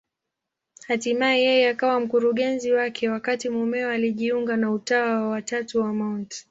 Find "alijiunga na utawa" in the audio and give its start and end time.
3.93-5.27